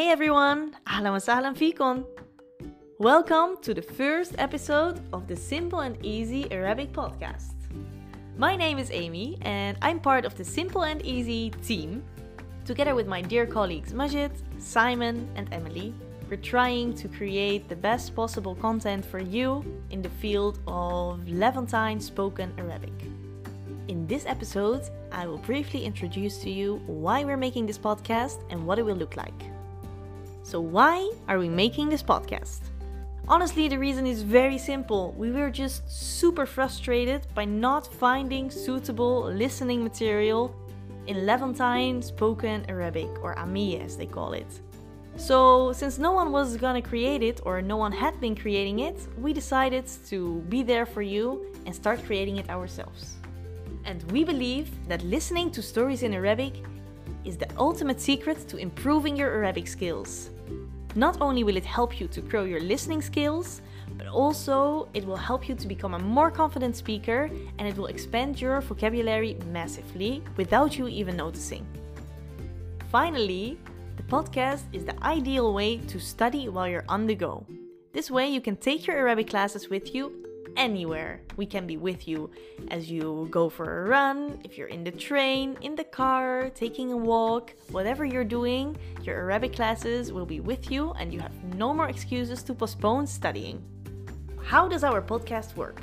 Hey 0.00 0.08
everyone, 0.08 0.74
ahlan 0.88 1.12
wa 1.12 1.20
sahlan 1.20 1.52
fikum. 1.52 2.08
Welcome 2.96 3.60
to 3.60 3.74
the 3.74 3.82
first 3.82 4.32
episode 4.38 4.96
of 5.12 5.28
the 5.28 5.36
Simple 5.36 5.80
and 5.80 6.00
Easy 6.00 6.50
Arabic 6.50 6.90
podcast. 6.94 7.52
My 8.38 8.56
name 8.56 8.78
is 8.78 8.88
Amy 8.92 9.36
and 9.42 9.76
I'm 9.82 10.00
part 10.00 10.24
of 10.24 10.34
the 10.40 10.42
Simple 10.42 10.88
and 10.88 11.04
Easy 11.04 11.50
team. 11.60 12.02
Together 12.64 12.94
with 12.94 13.08
my 13.08 13.20
dear 13.20 13.44
colleagues 13.44 13.92
Majid, 13.92 14.32
Simon, 14.56 15.28
and 15.36 15.52
Emily, 15.52 15.92
we're 16.30 16.40
trying 16.40 16.94
to 16.94 17.06
create 17.06 17.68
the 17.68 17.76
best 17.76 18.16
possible 18.16 18.54
content 18.54 19.04
for 19.04 19.20
you 19.20 19.60
in 19.90 20.00
the 20.00 20.08
field 20.16 20.60
of 20.66 21.28
Levantine 21.28 22.00
spoken 22.00 22.54
Arabic. 22.56 22.96
In 23.88 24.06
this 24.06 24.24
episode, 24.24 24.80
I 25.12 25.26
will 25.26 25.44
briefly 25.44 25.84
introduce 25.84 26.38
to 26.38 26.48
you 26.48 26.80
why 26.86 27.22
we're 27.22 27.36
making 27.36 27.66
this 27.66 27.76
podcast 27.76 28.40
and 28.48 28.64
what 28.64 28.78
it 28.78 28.82
will 28.82 28.96
look 28.96 29.18
like. 29.18 29.44
So, 30.50 30.60
why 30.60 31.08
are 31.28 31.38
we 31.38 31.48
making 31.48 31.90
this 31.90 32.02
podcast? 32.02 32.58
Honestly, 33.28 33.68
the 33.68 33.78
reason 33.78 34.04
is 34.04 34.22
very 34.22 34.58
simple. 34.58 35.14
We 35.16 35.30
were 35.30 35.48
just 35.48 35.88
super 35.88 36.44
frustrated 36.44 37.24
by 37.36 37.44
not 37.44 37.86
finding 37.86 38.50
suitable 38.50 39.30
listening 39.32 39.84
material 39.84 40.52
in 41.06 41.24
Levantine 41.24 42.02
spoken 42.02 42.66
Arabic, 42.68 43.10
or 43.22 43.36
Amiya 43.36 43.84
as 43.84 43.96
they 43.96 44.06
call 44.06 44.32
it. 44.32 44.60
So, 45.14 45.72
since 45.72 45.98
no 45.98 46.10
one 46.10 46.32
was 46.32 46.56
gonna 46.56 46.82
create 46.82 47.22
it, 47.22 47.40
or 47.44 47.62
no 47.62 47.76
one 47.76 47.92
had 47.92 48.20
been 48.20 48.34
creating 48.34 48.80
it, 48.80 48.98
we 49.18 49.32
decided 49.32 49.84
to 50.08 50.40
be 50.48 50.64
there 50.64 50.84
for 50.84 51.02
you 51.02 51.46
and 51.64 51.72
start 51.72 52.04
creating 52.06 52.38
it 52.38 52.50
ourselves. 52.50 53.18
And 53.84 54.02
we 54.10 54.24
believe 54.24 54.68
that 54.88 55.00
listening 55.04 55.52
to 55.52 55.62
stories 55.62 56.02
in 56.02 56.12
Arabic 56.12 56.54
is 57.24 57.36
the 57.36 57.48
ultimate 57.56 58.00
secret 58.00 58.48
to 58.48 58.56
improving 58.56 59.16
your 59.16 59.30
Arabic 59.30 59.68
skills. 59.68 60.30
Not 60.96 61.20
only 61.20 61.44
will 61.44 61.56
it 61.56 61.64
help 61.64 62.00
you 62.00 62.08
to 62.08 62.20
grow 62.20 62.44
your 62.44 62.60
listening 62.60 63.00
skills, 63.00 63.62
but 63.96 64.08
also 64.08 64.88
it 64.92 65.04
will 65.04 65.16
help 65.16 65.48
you 65.48 65.54
to 65.54 65.68
become 65.68 65.94
a 65.94 65.98
more 65.98 66.30
confident 66.30 66.74
speaker 66.74 67.30
and 67.58 67.68
it 67.68 67.76
will 67.76 67.86
expand 67.86 68.40
your 68.40 68.60
vocabulary 68.60 69.38
massively 69.52 70.22
without 70.36 70.76
you 70.76 70.88
even 70.88 71.16
noticing. 71.16 71.64
Finally, 72.90 73.58
the 73.96 74.02
podcast 74.02 74.62
is 74.72 74.84
the 74.84 75.00
ideal 75.04 75.54
way 75.54 75.76
to 75.76 76.00
study 76.00 76.48
while 76.48 76.66
you're 76.66 76.84
on 76.88 77.06
the 77.06 77.14
go. 77.14 77.46
This 77.92 78.10
way, 78.10 78.28
you 78.28 78.40
can 78.40 78.56
take 78.56 78.86
your 78.86 78.96
Arabic 78.96 79.28
classes 79.28 79.68
with 79.68 79.94
you 79.94 80.29
anywhere. 80.56 81.20
We 81.36 81.46
can 81.46 81.66
be 81.66 81.76
with 81.76 82.06
you 82.08 82.30
as 82.68 82.90
you 82.90 83.28
go 83.30 83.48
for 83.48 83.84
a 83.84 83.88
run, 83.88 84.40
if 84.44 84.56
you're 84.56 84.68
in 84.68 84.84
the 84.84 84.90
train, 84.90 85.56
in 85.62 85.74
the 85.74 85.84
car, 85.84 86.50
taking 86.54 86.92
a 86.92 86.96
walk, 86.96 87.54
whatever 87.70 88.04
you're 88.04 88.24
doing, 88.24 88.76
your 89.02 89.16
Arabic 89.16 89.54
classes 89.54 90.12
will 90.12 90.26
be 90.26 90.40
with 90.40 90.70
you 90.70 90.92
and 90.92 91.12
you 91.12 91.20
have 91.20 91.32
no 91.54 91.74
more 91.74 91.88
excuses 91.88 92.42
to 92.44 92.54
postpone 92.54 93.06
studying. 93.06 93.62
How 94.42 94.68
does 94.68 94.84
our 94.84 95.00
podcast 95.00 95.56
work? 95.56 95.82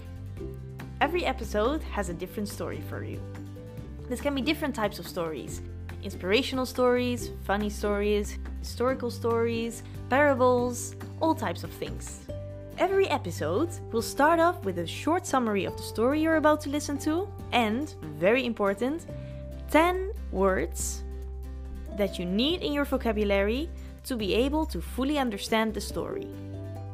Every 1.00 1.26
episode 1.26 1.84
has 1.84 2.10
a 2.10 2.14
different 2.14 2.50
story 2.50 2.82
for 2.90 3.04
you. 3.04 3.22
This 4.10 4.22
can 4.22 4.34
be 4.34 4.42
different 4.42 4.76
types 4.76 5.00
of 5.00 5.08
stories 5.08 5.62
inspirational 6.04 6.66
stories, 6.66 7.32
funny 7.44 7.70
stories, 7.70 8.38
historical 8.60 9.12
stories, 9.12 9.84
parables, 10.10 10.95
all 11.20 11.36
types 11.36 11.64
of 11.64 11.72
things. 11.72 12.28
Every 12.80 13.08
episode 13.08 13.70
will 13.92 14.03
start 14.03 14.39
off 14.39 14.64
with 14.64 14.78
a 14.78 14.86
short 14.86 15.25
summary 15.25 15.66
of 15.66 15.75
the 15.75 15.81
story 15.81 16.22
you're 16.22 16.36
about 16.36 16.61
to 16.61 16.70
listen 16.70 16.95
to, 17.00 17.28
and, 17.52 17.95
very 18.20 18.45
important, 18.45 19.08
10 19.72 20.11
words 20.31 21.03
that 21.98 22.20
you 22.20 22.25
need 22.25 22.61
in 22.61 22.73
your 22.73 22.86
vocabulary 22.86 23.67
to 24.03 24.16
be 24.16 24.36
able 24.36 24.64
to 24.67 24.80
fully 24.80 25.17
understand 25.17 25.73
the 25.73 25.81
story. 25.81 26.27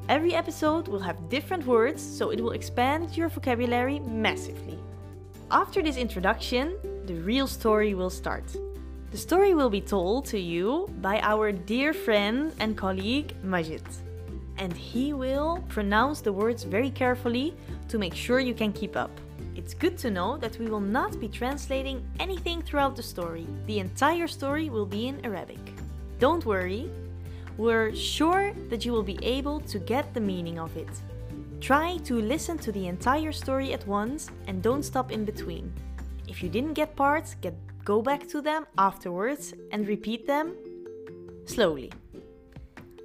Every 0.07 0.33
episode 0.33 0.87
will 0.87 1.01
have 1.01 1.27
different 1.27 1.65
words, 1.65 2.01
so 2.01 2.29
it 2.29 2.39
will 2.39 2.53
expand 2.53 3.17
your 3.17 3.27
vocabulary 3.27 3.99
massively. 3.99 4.79
After 5.51 5.81
this 5.81 5.97
introduction, 5.97 6.77
the 7.07 7.15
real 7.15 7.45
story 7.45 7.93
will 7.93 8.09
start. 8.09 8.45
The 9.11 9.17
story 9.17 9.53
will 9.53 9.69
be 9.69 9.81
told 9.81 10.23
to 10.27 10.39
you 10.39 10.87
by 11.01 11.19
our 11.19 11.51
dear 11.51 11.91
friend 11.91 12.53
and 12.61 12.77
colleague 12.77 13.35
Majid 13.43 13.83
and 14.57 14.73
he 14.73 15.13
will 15.13 15.63
pronounce 15.69 16.21
the 16.21 16.31
words 16.31 16.63
very 16.63 16.89
carefully 16.89 17.53
to 17.87 17.97
make 17.97 18.13
sure 18.13 18.39
you 18.39 18.53
can 18.53 18.71
keep 18.71 18.95
up. 18.95 19.11
It's 19.55 19.73
good 19.73 19.97
to 19.99 20.09
know 20.09 20.37
that 20.37 20.57
we 20.57 20.67
will 20.67 20.79
not 20.79 21.19
be 21.19 21.27
translating 21.27 22.03
anything 22.19 22.61
throughout 22.61 22.95
the 22.95 23.03
story. 23.03 23.47
The 23.67 23.79
entire 23.79 24.27
story 24.27 24.69
will 24.69 24.85
be 24.85 25.07
in 25.07 25.23
Arabic. 25.25 25.59
Don't 26.19 26.45
worry, 26.45 26.89
we're 27.57 27.95
sure 27.95 28.53
that 28.69 28.83
you 28.85 28.91
will 28.91 29.03
be 29.03 29.19
able 29.21 29.59
to 29.61 29.79
get 29.79 30.13
the 30.13 30.19
meaning 30.19 30.59
of 30.59 30.75
it. 30.75 30.89
Try 31.61 31.97
to 32.05 32.19
listen 32.19 32.57
to 32.59 32.71
the 32.71 32.87
entire 32.87 33.31
story 33.31 33.73
at 33.73 33.87
once 33.87 34.29
and 34.47 34.61
don't 34.61 34.83
stop 34.83 35.11
in 35.11 35.23
between. 35.23 35.71
If 36.27 36.41
you 36.41 36.49
didn't 36.49 36.73
get 36.73 36.95
parts, 36.95 37.35
get 37.35 37.55
go 37.85 38.01
back 38.01 38.27
to 38.29 38.41
them 38.41 38.65
afterwards 38.77 39.53
and 39.71 39.87
repeat 39.87 40.25
them 40.25 40.55
slowly. 41.45 41.91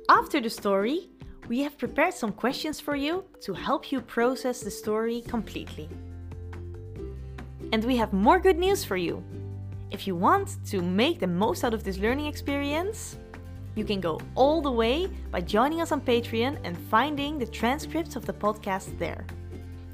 After 0.09 0.41
the 0.41 0.50
story, 0.50 1.10
we 1.48 1.60
have 1.60 1.78
prepared 1.78 2.12
some 2.12 2.31
questions 2.31 2.78
for 2.78 2.94
you 2.94 3.25
to 3.41 3.54
help 3.54 3.91
you 3.91 4.03
process 4.03 4.60
the 4.60 4.70
story 4.70 5.22
completely. 5.22 5.88
And 7.72 7.82
we 7.84 7.97
have 7.97 8.12
more 8.12 8.38
good 8.38 8.59
news 8.59 8.84
for 8.84 8.98
you. 8.98 9.25
If 9.91 10.06
you 10.06 10.14
want 10.14 10.59
to 10.66 10.82
make 10.82 11.20
the 11.20 11.26
most 11.26 11.64
out 11.64 11.72
of 11.72 11.84
this 11.84 11.97
learning 11.97 12.26
experience, 12.26 13.16
you 13.75 13.84
can 13.84 13.98
go 14.00 14.20
all 14.34 14.60
the 14.60 14.70
way 14.70 15.06
by 15.31 15.41
joining 15.41 15.81
us 15.81 15.91
on 15.91 16.03
Patreon 16.03 16.59
and 16.64 16.76
finding 16.91 17.38
the 17.38 17.47
transcripts 17.47 18.15
of 18.15 18.26
the 18.26 18.32
podcast 18.34 18.98
there. 18.98 19.25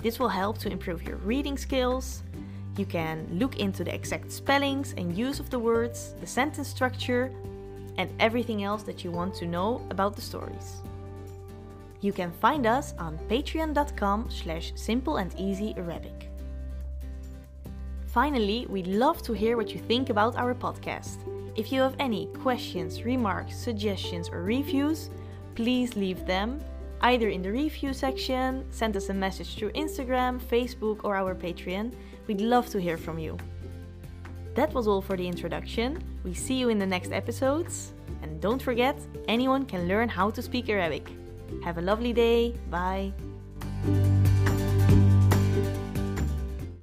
This 0.03 0.19
will 0.19 0.29
help 0.29 0.59
to 0.59 0.73
improve 0.73 1.05
your 1.05 1.19
reading 1.19 1.57
skills. 1.57 2.25
You 2.77 2.85
can 2.85 3.29
look 3.31 3.61
into 3.61 3.85
the 3.85 3.95
exact 3.95 4.33
spellings 4.33 4.93
and 4.97 5.17
use 5.17 5.39
of 5.39 5.51
the 5.51 5.59
words, 5.61 6.15
the 6.21 6.27
sentence 6.27 6.67
structure, 6.67 7.31
and 7.97 8.11
everything 8.19 8.65
else 8.65 8.83
that 8.83 9.05
you 9.05 9.13
want 9.13 9.35
to 9.37 9.47
know 9.47 9.87
about 9.91 10.17
the 10.17 10.23
stories. 10.23 10.83
You 12.05 12.13
can 12.13 12.33
find 12.33 12.67
us 12.67 12.93
on 12.99 13.19
patreon.com 13.31 14.29
slash 14.29 14.75
simpleandeasyarabic. 14.75 16.27
Finally, 18.09 18.67
we'd 18.69 18.89
love 18.89 19.23
to 19.23 19.33
hear 19.33 19.57
what 19.57 19.73
you 19.73 19.81
think 19.81 20.11
about 20.11 20.37
our 20.37 20.55
podcast. 20.55 21.17
If 21.57 21.73
you 21.73 21.81
have 21.81 21.97
any 21.99 22.27
questions, 22.43 23.05
remarks, 23.05 23.57
suggestions, 23.57 24.29
or 24.29 24.43
reviews, 24.43 25.09
please 25.55 25.97
leave 25.97 26.27
them 26.27 26.61
either 27.01 27.31
in 27.31 27.41
the 27.41 27.51
review 27.51 27.95
section, 27.95 28.67
send 28.71 28.99
us 28.99 29.09
a 29.09 29.15
message 29.15 29.57
through 29.57 29.73
Instagram, 29.73 30.39
Facebook, 30.39 31.05
or 31.05 31.17
our 31.17 31.35
Patreon. 31.35 31.95
We'd 32.27 32.43
love 32.43 32.69
to 32.71 32.81
hear 32.81 32.99
from 32.99 33.19
you. 33.19 33.39
That 34.55 34.75
was 34.75 34.87
all 34.87 35.01
for 35.01 35.17
the 35.17 35.27
introduction. 35.27 36.05
We 36.23 36.35
see 36.35 36.55
you 36.55 36.69
in 36.69 36.79
the 36.79 36.87
next 36.87 37.13
episodes. 37.13 37.95
And 38.23 38.43
don't 38.43 38.61
forget, 38.61 38.97
anyone 39.27 39.65
can 39.65 39.89
learn 39.89 40.11
how 40.11 40.29
to 40.31 40.43
speak 40.43 40.69
Arabic. 40.69 41.11
Have 41.63 41.79
a 41.79 41.83
lovely 41.83 42.13
day. 42.13 42.55
Bye. 42.71 43.13